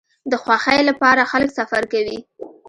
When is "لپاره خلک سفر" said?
0.89-1.83